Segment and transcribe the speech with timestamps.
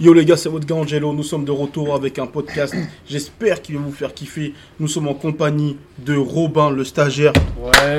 [0.00, 1.12] Yo les gars, c'est votre gars Angelo.
[1.12, 2.72] Nous sommes de retour avec un podcast.
[3.08, 4.54] J'espère qu'il va vous faire kiffer.
[4.78, 7.32] Nous sommes en compagnie de Robin le stagiaire.
[7.60, 7.98] Ouais,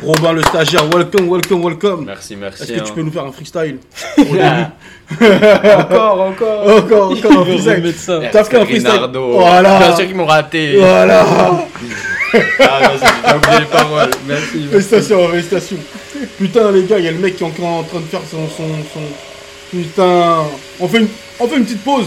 [0.00, 2.04] Robin le stagiaire, welcome, welcome, welcome.
[2.04, 2.62] Merci, merci.
[2.62, 2.92] Est-ce que tu hein.
[2.94, 3.78] peux nous faire un freestyle
[4.18, 4.44] au début
[5.76, 6.76] Encore, encore.
[6.76, 8.28] Encore, encore un freestyle.
[8.30, 9.10] T'as fait un freestyle.
[9.12, 9.78] Voilà.
[9.80, 10.76] Bien sûr qu'ils m'ont raté.
[10.78, 11.26] Voilà.
[12.60, 14.10] Ah, vas-y, j'ai oublié les paroles.
[14.28, 14.46] Merci.
[14.54, 14.68] merci.
[14.68, 15.76] Félicitations, félicitations.
[16.38, 18.20] Putain, les gars, il y a le mec qui est encore en train de faire
[18.30, 18.46] son.
[18.48, 19.00] son, son...
[19.70, 20.44] Putain.
[20.80, 21.08] On fait, une,
[21.40, 22.06] on fait une petite pause.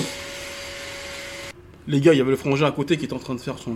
[1.88, 3.58] Les gars, il y avait le frangin à côté qui était en train de faire
[3.58, 3.74] son.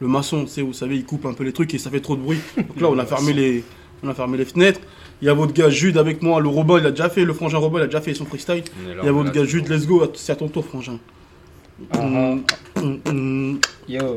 [0.00, 2.00] Le maçon, tu sais, vous savez, il coupe un peu les trucs et ça fait
[2.00, 2.40] trop de bruit.
[2.56, 3.62] Donc là, on a fermé les,
[4.02, 4.80] on a fermé les fenêtres.
[5.20, 6.40] Il y a votre gars Jude avec moi.
[6.40, 7.24] Le robot, il a déjà fait.
[7.24, 8.64] Le frangin robot, il a déjà fait son freestyle.
[9.00, 10.04] Il y a votre gars Jude, let's go.
[10.14, 10.98] C'est à ton tour, frangin.
[13.88, 14.14] Yo.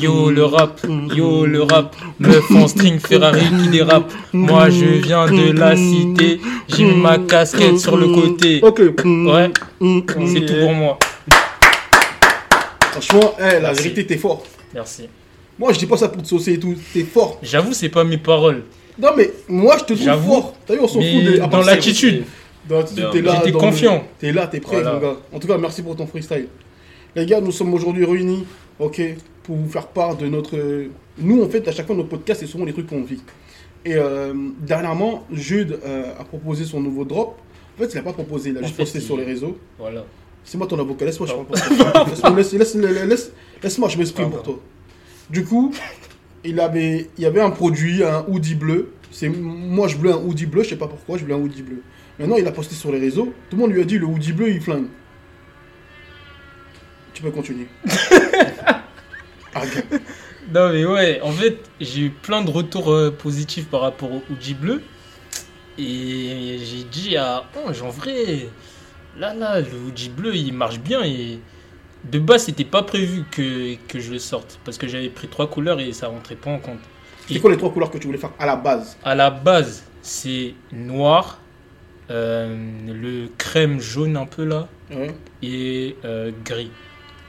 [0.00, 0.80] Yo, le rap,
[1.14, 4.12] yo le rap, meuf en string Ferrari qui dérape.
[4.32, 8.60] Moi je viens de la cité, j'ai ma casquette sur le côté.
[8.62, 8.78] Ok.
[9.04, 9.50] Ouais,
[9.80, 10.98] c'est tout pour moi.
[12.92, 14.42] Franchement, eh, la vérité, t'es fort.
[14.74, 15.08] Merci.
[15.58, 16.74] Moi, je dis pas ça pour te saucer et tout.
[16.92, 17.38] T'es fort.
[17.42, 18.62] J'avoue, c'est pas mes paroles.
[18.98, 20.54] Non, mais moi, je te trouve fort.
[20.66, 22.24] T'as vu, on s'en fout part dans l'attitude,
[22.68, 23.34] Dans l'attitude, t'es là.
[23.44, 23.94] J'étais confiant.
[23.94, 24.92] le- T'es là, t'es prêt, Voilà.
[24.94, 25.16] mon gars.
[25.32, 26.48] En tout cas, merci pour ton freestyle.
[27.14, 28.44] Les gars, nous sommes aujourd'hui réunis,
[28.78, 29.00] ok,
[29.48, 30.58] pour vous faire part de notre.
[31.16, 33.22] Nous, en fait, à chaque fois, notre podcast, c'est souvent les trucs qu'on vit.
[33.82, 37.38] Et euh, dernièrement, Jude euh, a proposé son nouveau drop.
[37.74, 39.56] En fait, il a pas proposé, il a juste posté sur les réseaux.
[39.78, 40.04] voilà.
[40.44, 44.60] C'est moi ton avocat, laisse-moi, je parle laisse, laisse, laisse, laisse-moi, je m'exprime pour toi.
[45.30, 45.72] Du coup,
[46.44, 48.92] il, avait, il y avait un produit, un hoodie bleu.
[49.10, 51.62] C'est, moi, je voulais un hoodie bleu, je sais pas pourquoi, je voulais un hoodie
[51.62, 51.82] bleu.
[52.18, 53.32] Maintenant, il a posté sur les réseaux.
[53.48, 54.88] Tout le monde lui a dit le hoodie bleu, il flingue.
[57.14, 57.66] Tu peux continuer.
[60.54, 64.22] Non mais ouais, en fait, j'ai eu plein de retours euh, positifs par rapport au
[64.32, 64.82] Uji bleu.
[65.76, 68.48] Et j'ai dit à Ange, en vrai,
[69.16, 71.38] là là, le Uji bleu, il marche bien et
[72.04, 75.48] de base, c'était pas prévu que, que je le sorte parce que j'avais pris trois
[75.50, 76.80] couleurs et ça rentrait pas en compte.
[77.28, 78.96] C'est quoi les trois couleurs que tu voulais faire à la base?
[79.04, 81.40] À la base, c'est noir,
[82.10, 85.14] euh, le crème jaune un peu là Ouais.
[85.42, 86.70] et euh, gris.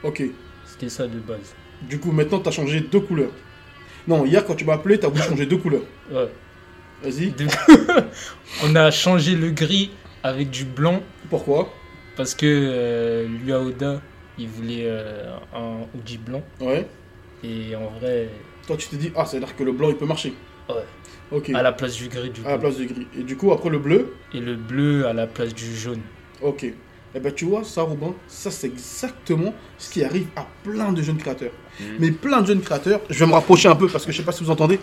[0.03, 0.23] Ok.
[0.65, 1.53] C'était ça de base.
[1.81, 3.31] Du coup, maintenant, tu as changé deux couleurs.
[4.07, 5.83] Non, hier, quand tu m'as appelé, tu as voulu changer deux couleurs.
[6.11, 6.29] Ouais.
[7.03, 7.33] Vas-y.
[8.63, 9.91] On a changé le gris
[10.23, 11.73] avec du blanc Pourquoi?
[12.17, 14.01] Parce que euh, Luaoda,
[14.37, 16.43] il voulait euh, un hoodie blanc.
[16.59, 16.85] Ouais.
[17.43, 18.29] Et en vrai,
[18.67, 20.33] Toi, tu t'es dit, ah, c'est-à-dire que le blanc, il peut marcher.
[20.67, 20.83] Ouais.
[21.31, 21.49] Ok.
[21.51, 23.07] à la place du gris du À la place du gris.
[23.17, 26.01] Et du coup, après le bleu, Et le bleu à la place du jaune.
[26.41, 26.65] ok.
[27.15, 31.01] Eh ben, tu vois, ça, Robin, ça, c'est exactement ce qui arrive à plein de
[31.01, 31.51] jeunes créateurs.
[31.79, 31.85] Mhm.
[31.99, 34.23] Mais plein de jeunes créateurs, je vais me rapprocher un peu parce que je sais
[34.23, 34.79] pas si vous entendez,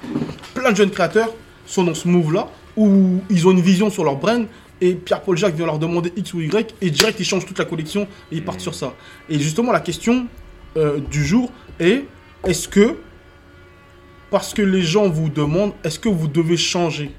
[0.54, 1.32] plein de jeunes créateurs
[1.66, 4.47] sont dans ce move-là où ils ont une vision sur leur brand
[4.81, 7.65] et Pierre-Paul Jacques vient leur demander X ou Y et direct ils changent toute la
[7.65, 8.62] collection et ils partent Mhm.
[8.65, 8.92] sur ça.
[9.28, 10.26] Et justement, la question
[10.76, 11.50] euh, du jour
[11.81, 12.04] est
[12.44, 12.97] est-ce que,
[14.31, 17.12] parce que les gens vous demandent, est-ce que vous devez changer?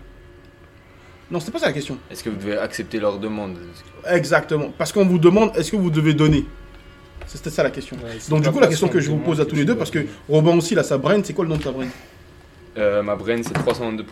[1.29, 1.97] Non, c'est pas ça la question.
[2.09, 3.57] Est-ce que vous devez accepter leur demande?
[4.09, 4.71] Exactement.
[4.77, 6.45] Parce qu'on vous demande, est-ce que vous devez donner?
[7.25, 7.97] C'était ça la question.
[7.97, 9.91] Ouais, Donc du coup, la question que je vous pose à tous les deux, parce
[9.91, 10.05] que.
[10.29, 11.87] Robin aussi, il a sa brain, c'est quoi le nom de ta brain?
[12.77, 14.03] Euh, Ma brain, c'est 322.1.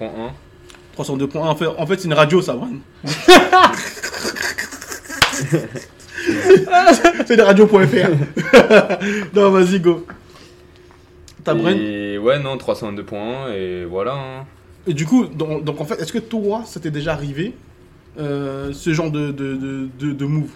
[0.98, 2.70] 302.1, en fait, en fait c'est une radio, ça, brain.
[7.26, 8.10] c'est des radios.fr.
[9.34, 10.06] non, vas-y, go.
[11.44, 11.76] Ta brain?
[11.76, 14.14] Et, ouais, non, 322.1 et voilà.
[14.14, 14.46] hein.
[14.94, 17.54] Du coup, donc, donc, en fait, est-ce que toi, ça t'est déjà arrivé,
[18.20, 20.52] euh, ce genre de, de, de, move?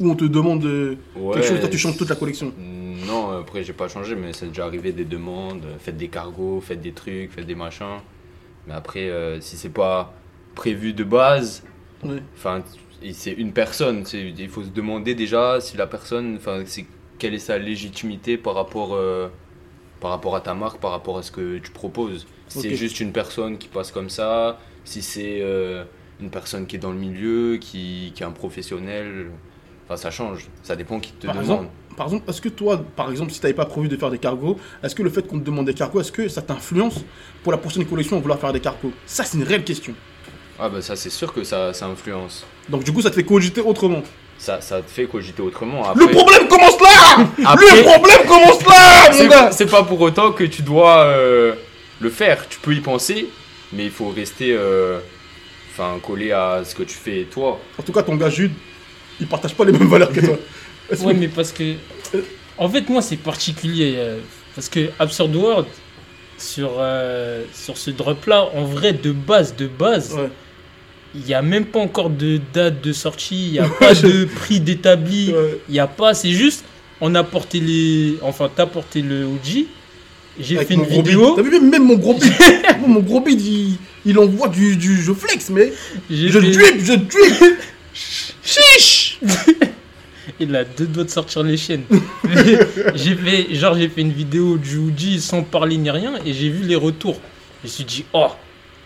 [0.00, 2.52] Où on te demande de- Ouais, quelque chose, toi, tu changes toute la collection
[3.06, 5.64] Non, après, j'ai pas changé, mais c'est déjà arrivé des demandes.
[5.80, 7.98] Faites des cargos, faites des trucs, faites des machins.
[8.66, 10.14] Mais après, euh, si c'est pas
[10.54, 11.62] prévu de base,
[12.36, 12.62] enfin,
[13.02, 14.04] et c'est une personne.
[14.12, 16.84] Il faut se demander déjà si la personne, enfin, c'est
[17.18, 19.28] quelle est sa légitimité par rapport, euh,
[20.00, 22.26] par rapport à ta marque, par rapport à ce que tu proposes.
[22.48, 25.84] Si c'est juste une personne qui passe comme ça, si c'est euh,
[26.20, 29.30] une personne qui est dans le milieu, qui, qui est un professionnel,
[29.84, 30.48] enfin, ça change.
[30.62, 31.50] Ça dépend qui te Par demande.
[31.50, 34.10] exemple, par exemple, est-ce que toi, par exemple, si tu n'avais pas prévu de faire
[34.10, 37.04] des cargos, est-ce que le fait qu'on te demande des cargos, est-ce que ça t'influence
[37.42, 38.92] pour la prochaine collection à vouloir faire des cargos?
[39.04, 39.94] Ça, c'est une réelle question.
[40.60, 42.44] Ah bah ça c'est sûr que ça, ça influence.
[42.68, 44.02] Donc du coup, ça te fait cogiter autrement.
[44.38, 45.82] Ça, ça te fait cogiter autrement.
[45.94, 50.00] Le problème commence là Après- Le problème commence là, mon c'est gars c'est pas pour
[50.00, 51.54] autant que tu dois euh,
[52.00, 52.48] le faire.
[52.48, 53.28] Tu peux y penser,
[53.72, 55.00] mais il faut rester euh,
[55.72, 57.58] enfin collé à ce que tu fais toi.
[57.78, 58.52] En tout cas, ton gars Jude,
[59.20, 60.36] il partage pas les mêmes valeurs que toi.
[61.02, 61.74] Ouais, que- mais parce que.
[62.56, 63.94] En fait, moi, c'est particulier.
[63.98, 64.20] euh,
[64.54, 65.66] parce que Absurd World,
[66.38, 70.30] sur, euh, sur ce drop-là, en vrai, de base, de base, Ouais.
[71.14, 74.24] Il n'y a même pas encore de date de sortie, il n'y a pas de
[74.24, 75.60] prix d'établi, Ouais.
[75.68, 76.14] il n'y a pas.
[76.14, 76.64] C'est juste,
[77.00, 78.16] on a porté les.
[78.22, 79.64] Enfin, t'as porté le OG.
[80.40, 81.34] J'ai fait une vidéo.
[81.34, 82.32] T'as vu même- mon gros bide
[82.80, 83.76] Moi, Mon gros bide, il,
[84.06, 85.02] il envoie du, du...
[85.02, 85.72] Je flex, mais...
[86.08, 87.54] Je fait- drip, je drip
[88.44, 89.18] Chiche
[90.38, 91.82] Il a deux doigts de sortir les chaînes.
[92.94, 96.48] j'ai fait, genre, j'ai fait une vidéo du OG sans parler ni rien et j'ai
[96.50, 97.20] vu les retours.
[97.64, 98.28] Je me suis dit, oh,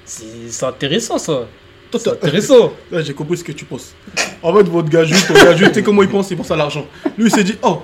[0.07, 1.47] c'est intéressant ça.
[1.93, 2.73] Toi, C'est intéressant.
[2.91, 3.95] Là, j'ai compris ce que tu penses.
[4.43, 6.51] En fait, votre gars juste, ton gars juste, tu sais comment il pense, il pense
[6.51, 6.85] à l'argent.
[7.17, 7.83] Lui, il s'est dit, oh,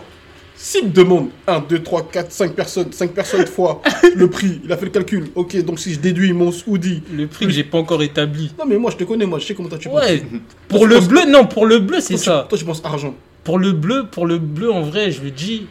[0.56, 3.80] s'il me demande 1, 2, 3, 4, 5 personnes, 5 personnes fois
[4.16, 5.28] le prix, il a fait le calcul.
[5.36, 7.02] Ok, donc si je déduis mon hoodie.
[7.14, 8.50] Le prix que j'ai pas encore établi.
[8.58, 10.40] Non, mais moi, je te connais, moi, je sais comment toi tu Ouais, penses.
[10.66, 12.46] pour le bleu, non, pour le bleu, c'est tu- ça.
[12.48, 13.14] Toi, tu penses argent.
[13.44, 15.66] Pour le bleu, pour le bleu, en vrai, je me dis,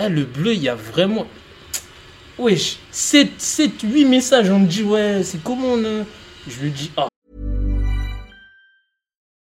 [0.00, 1.26] eh, le bleu, il y a vraiment.
[2.38, 6.04] Wesh, 7, 7, 8 messages, on me dit, ouais, c'est comment on.
[6.48, 7.06] Je me dis, ah,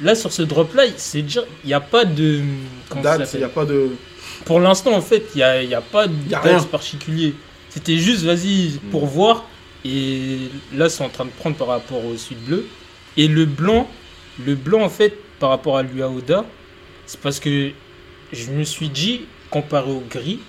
[0.00, 2.42] là sur ce drop là, c'est il n'y a pas de.
[3.02, 3.90] Date, il s'appelle n'y a pas de.
[4.44, 7.34] Pour l'instant, en fait, il n'y a, y a pas de date particulier.
[7.70, 9.44] C'était juste, vas-y, pour voir.
[9.84, 10.38] Et
[10.74, 12.66] là, c'est en train de prendre par rapport au sud bleu.
[13.16, 13.88] Et le blanc,
[14.44, 16.44] le blanc, en fait, par rapport à l'Uaoda,
[17.06, 17.70] c'est parce que
[18.32, 20.40] je me suis dit, comparé au gris,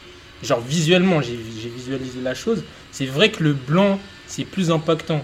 [0.44, 2.64] genre visuellement, j'ai visualisé la chose.
[2.92, 5.24] C'est vrai que le blanc, c'est plus impactant.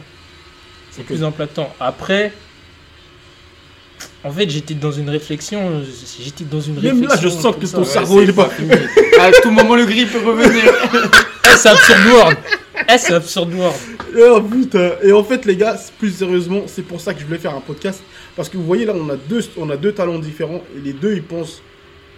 [0.91, 1.73] C'est plus impactant.
[1.79, 2.33] Après,
[4.23, 5.83] en fait, j'étais dans une réflexion.
[6.19, 7.77] J'étais dans une Même là, je réflexion sens que ça.
[7.77, 8.49] ton Ouais, cerveau, il est pas.
[9.19, 10.63] À tout moment le gris peut revenir.
[11.45, 12.37] Eh, c'est Absurd World.
[12.89, 13.75] Eh, c'est Absurd World.
[14.17, 14.91] Oh putain.
[15.03, 17.59] Et en fait, les gars, plus sérieusement, c'est pour ça que je voulais faire un
[17.61, 18.01] podcast.
[18.35, 20.63] Parce que vous voyez, là, on a deux, on a deux talents différents.
[20.75, 21.61] Et les deux, ils pensent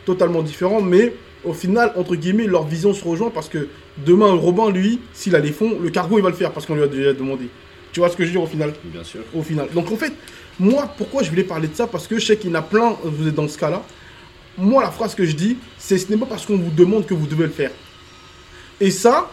[0.06, 0.82] totalement différents.
[0.82, 1.14] Mais
[1.44, 3.30] au final, entre guillemets, leur vision se rejoint.
[3.30, 3.68] Parce que
[4.06, 6.52] demain, Robin, lui, s'il a les fonds, le cargo, il va le faire.
[6.52, 7.50] Parce qu'on lui a déjà demandé.
[7.92, 8.74] Tu vois ce que je veux dire au final?
[8.86, 9.22] Bien sûr.
[9.34, 9.68] au final.
[9.74, 10.14] Donc en fait,
[10.60, 11.88] moi, pourquoi je voulais parler de ça?
[11.88, 13.84] Parce que je sais qu'il y en a plein, vous êtes dans ce cas-là.
[14.58, 17.14] Moi, la phrase que je dis, c'est ce n'est pas parce qu'on vous demande que
[17.14, 17.72] vous devez le faire.
[18.80, 19.30] Et ça,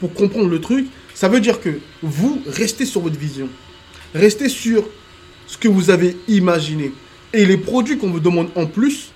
[0.00, 3.48] pour comprendre le truc, ça veut dire que vous restez sur votre vision.
[4.14, 4.84] Restez sur
[5.46, 6.92] ce que vous avez imaginé.
[7.34, 9.12] Et les produits qu'on vous demande en plus,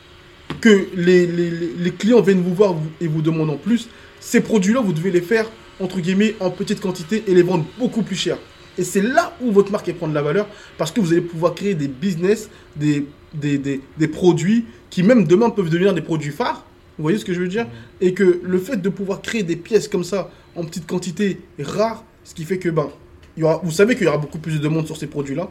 [0.60, 3.88] que les, clients viennent vous voir et vous demandent en plus,
[4.20, 5.46] ces produits-là, vous devez les faire,
[5.80, 8.38] entre guillemets, en petite quantité et les vendre beaucoup plus cher.
[8.78, 10.46] Et c'est là où votre marque prend de la valeur,
[10.78, 15.26] parce que vous allez pouvoir créer des business, des, des, des- des produits qui même
[15.26, 16.64] demain peuvent devenir des produits phares.
[16.98, 17.66] Vous voyez ce que je veux dire?
[18.00, 22.04] Et que le fait de pouvoir créer des pièces comme ça, en petite quantité, rares,
[22.24, 22.88] ce qui fait que, ben,
[23.36, 25.50] il y aura, vous savez qu'il y aura beaucoup plus de demandes sur ces produits-là,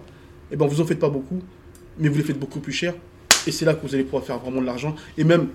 [0.52, 1.40] et ben vous en faites pas beaucoup,
[2.00, 2.94] mais vous les faites beaucoup plus cher.
[3.48, 4.96] Et c'est là que vous allez pouvoir faire vraiment de l'argent.
[5.18, 5.48] Et même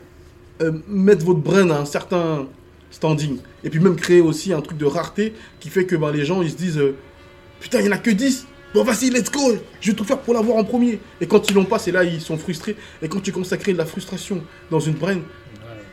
[0.62, 2.46] euh, mettre votre brain à un certain
[2.92, 3.38] standing.
[3.64, 6.42] Et puis même créer aussi un truc de rareté qui fait que ben, les gens
[6.42, 6.94] ils se disent euh,
[7.60, 8.46] Putain, il n'y en a que 10.
[8.74, 9.56] Bon, vas-y, let's go.
[9.80, 11.00] Je vais tout faire pour l'avoir en premier.
[11.20, 12.76] Et quand ils l'ont pas, c'est là ils sont frustrés.
[13.02, 15.18] Et quand tu commences à créer de la frustration dans une brain,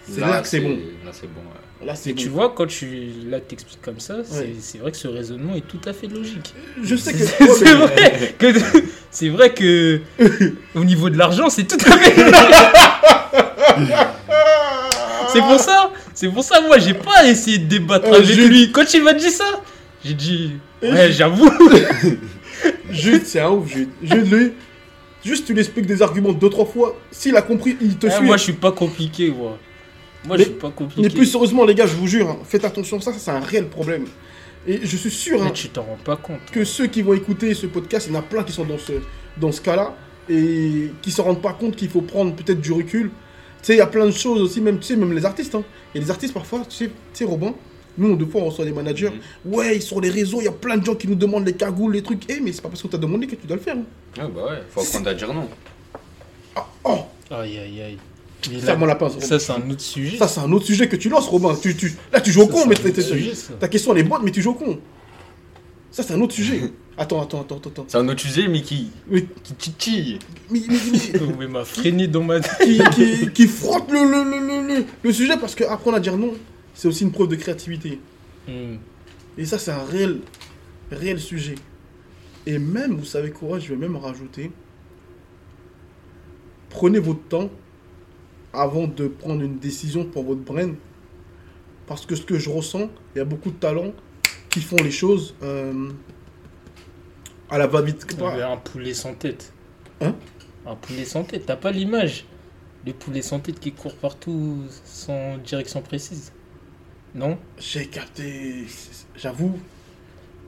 [0.09, 0.77] C'est là que c'est bon.
[1.05, 1.41] Là, c'est bon.
[1.41, 1.85] ouais.
[1.87, 2.35] Là, c'est Et tu bon.
[2.35, 2.87] vois, quand tu
[3.29, 4.55] là t'expliques comme ça, c'est Ouais.
[4.59, 6.53] c'est vrai que ce raisonnement est tout à fait logique.
[6.83, 7.19] Je sais que.
[7.19, 8.47] C'est vrai que
[9.11, 9.99] c'est vrai que
[10.75, 12.31] au niveau de l'argent, c'est tout à fait
[15.33, 18.71] C'est pour ça, c'est pour ça moi j'ai pas essayé de débattre Euh, avec lui.
[18.71, 19.45] Quand il m'a dit ça,
[20.03, 21.49] j'ai dit ouais, j'avoue.
[22.89, 23.89] Jude, c'est un ouf, Jude.
[24.01, 24.51] Jude, lui,
[25.23, 26.95] juste tu lui expliques des arguments deux, trois fois.
[27.11, 28.25] S'il a compris, il te Ah, suit.
[28.25, 29.57] moi je suis pas compliqué moi.
[30.25, 31.01] Moi Mais- je suis pas compliqué.
[31.01, 33.39] Mais plus sérieusement, les gars, je vous jure, hein, faites attention, ça, ça c'est un
[33.39, 34.05] réel problème.
[34.67, 36.39] Et je suis sûr Mais hein, tu t'en rends pas compte.
[36.51, 38.77] que ceux qui vont écouter ce podcast, il y en a plein qui sont dans
[38.77, 38.93] ce,
[39.37, 39.95] dans ce cas-là
[40.29, 43.09] et qui se rendent pas compte qu'il faut prendre peut-être du recul.
[43.61, 45.55] Tu sais, il y a plein de choses aussi, même, tu sais, même les artistes.
[45.55, 45.63] hein.
[45.93, 47.53] Il y a des artistes parfois, tu sais, tu sais Robin,
[47.97, 49.11] nous, deux fois, on reçoit des managers.
[49.45, 51.93] Ouais, sur les réseaux, il y a plein de gens qui nous demandent les cagoules,
[51.93, 52.23] les trucs.
[52.29, 53.75] Eh, mais c'est pas parce qu'on t'a demandé que tu dois le faire.
[53.75, 54.21] hein.
[54.23, 55.47] Ouais, bah ouais, faut apprendre à dire non.
[56.83, 56.99] Oh,
[57.31, 57.97] Aïe aïe aïe.
[58.53, 59.13] Là, ferme-moi la pince.
[59.13, 59.25] Robin.
[59.25, 60.17] ça c'est un autre sujet.
[60.17, 61.55] Ça, c'est un autre sujet que tu lances, Robin.
[61.61, 61.93] Tu, tu...
[62.13, 64.31] Là, tu joues au Ça, con, c'est mais sujet, ta question, elle est bonne, mais
[64.31, 64.79] tu joues au con.
[65.91, 66.71] Ça, c'est un autre sujet.
[66.99, 67.85] Attends, attends, attends, attends.
[67.87, 70.17] C'est un autre sujet, mais qui, Mais, qui titille.
[70.49, 70.75] mais- mais-
[71.37, 75.37] mais- m'a dans ma qui, qui, qui frotte le, le, le, le, le- le sujet
[75.37, 76.33] parce qu'apprendre à dire non,
[76.77, 77.99] c'est aussi une preuve de créativité.
[78.47, 78.75] Hmm.
[79.35, 80.21] Et ça, c'est un réel,
[80.91, 81.55] réel sujet.
[82.45, 84.51] Et même, vous savez quoi, je vais même rajouter.
[86.69, 87.49] Prenez votre temps
[88.53, 90.75] avant de prendre une décision pour votre brain.
[91.87, 93.93] Parce que ce que je ressens, il y a beaucoup de talents
[94.51, 95.89] qui font les choses euh,
[97.49, 98.05] à la va-vite.
[98.21, 99.51] Un poulet sans tête.
[99.99, 100.13] Hein?
[100.67, 101.47] Un poulet sans tête.
[101.47, 102.25] T'as pas l'image
[102.85, 106.31] Le poulet sans tête qui court partout sans direction précise.
[107.15, 108.65] Non J'ai capté,
[109.15, 109.59] j'avoue.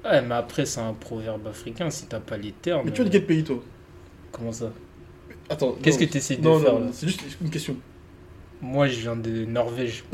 [0.06, 1.90] Ouais, mais après, c'est un proverbe africain.
[1.90, 2.86] Si t'as pas les termes.
[2.86, 3.62] Mais tu viens de quel pays, toi
[4.32, 4.72] Comment ça?
[5.50, 5.78] Attends.
[5.82, 6.06] Qu'est-ce non.
[6.06, 6.88] que t'essayes de Non, faire non, là?
[6.94, 7.76] c'est juste une question.
[8.62, 10.04] Moi, je viens de Norvège.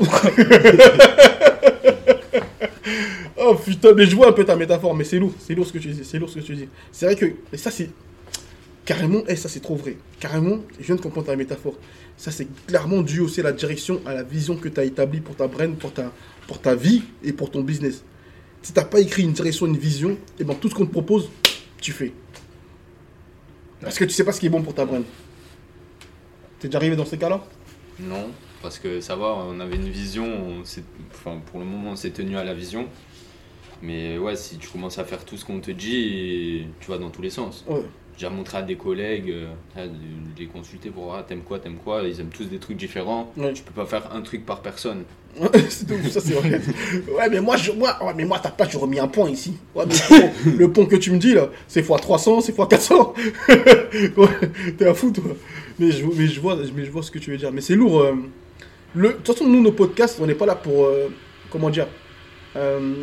[3.38, 5.72] Oh putain, mais je vois un peu ta métaphore, mais c'est lourd, c'est lourd ce
[5.72, 6.68] que tu dis, c'est lourd ce que tu dis.
[6.90, 7.90] C'est vrai que, et ça c'est,
[8.84, 9.96] carrément, eh, ça c'est trop vrai.
[10.18, 11.74] Carrément, je viens de comprendre ta métaphore.
[12.16, 15.20] Ça c'est clairement dû aussi à la direction, à la vision que tu as établie
[15.20, 16.12] pour ta brain, pour ta,
[16.46, 18.04] pour ta vie et pour ton business.
[18.62, 21.30] Si t'as pas écrit une direction, une vision, et ben tout ce qu'on te propose,
[21.80, 22.12] tu fais.
[23.80, 25.02] Parce que tu sais pas ce qui est bon pour ta brain.
[26.58, 27.44] T'es déjà arrivé dans ces cas-là?
[28.00, 28.30] Non,
[28.62, 30.62] parce que ça va, on avait une vision, on
[31.12, 32.88] enfin pour le moment on s'est tenu à la vision.
[33.82, 37.10] Mais ouais, si tu commences à faire tout ce qu'on te dit, tu vas dans
[37.10, 37.64] tous les sens.
[37.68, 37.82] Ouais.
[38.18, 39.86] J'ai montré à des collègues, euh,
[40.38, 43.30] les consulter pour voir t'aimes quoi, t'aimes quoi, ils aiment tous des trucs différents.
[43.36, 43.52] Ouais.
[43.52, 45.04] Tu peux pas faire un truc par personne.
[45.68, 46.60] c'est tout, ça c'est vrai.
[47.14, 49.54] Ouais, mais moi, je, moi, ouais, mais moi, t'as pas, tu remis un point ici.
[49.74, 52.52] Ouais, mais le, pont, le pont que tu me dis là, c'est x 300, c'est
[52.52, 53.14] x 400.
[54.16, 54.28] Ouais,
[54.78, 55.24] T'es à fou, toi.
[55.78, 57.52] Mais je, mais, je vois, mais je vois ce que tu veux dire.
[57.52, 58.00] Mais c'est lourd.
[58.00, 58.14] euh.
[58.94, 61.08] Le, de toute façon, nous, nos podcasts, on n'est pas là pour, euh,
[61.50, 61.86] comment dire,
[62.56, 62.94] euh,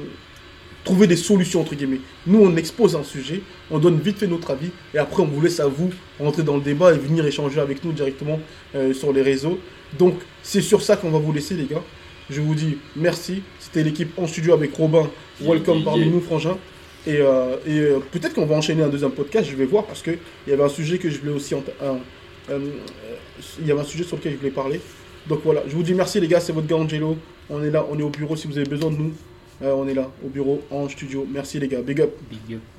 [0.83, 2.01] trouver des solutions, entre guillemets.
[2.27, 5.41] Nous, on expose un sujet, on donne vite fait notre avis, et après, on vous
[5.41, 8.39] laisse à vous rentrer dans le débat et venir échanger avec nous directement
[8.75, 9.59] euh, sur les réseaux.
[9.97, 11.83] Donc, c'est sur ça qu'on va vous laisser, les gars.
[12.29, 13.41] Je vous dis merci.
[13.59, 15.09] C'était l'équipe en studio avec Robin.
[15.41, 15.85] Welcome Yeah.
[15.85, 16.57] parmi nous, Frangin.
[17.05, 20.01] Et, euh, et euh, peut-être qu'on va enchaîner un deuxième podcast, je vais voir, parce
[20.01, 21.53] qu'il y avait un sujet que je voulais aussi.
[22.49, 24.79] il y avait un sujet sur lequel je voulais parler.
[25.27, 26.39] Donc voilà, je vous dis merci, les gars.
[26.39, 27.17] C'est votre gars Angelo.
[27.49, 29.13] On est là, on est au bureau si vous avez besoin de nous.
[29.63, 31.25] Euh, on est là, au bureau, en studio.
[31.29, 31.81] Merci, les gars.
[31.81, 32.11] Big up.
[32.29, 32.72] Big up.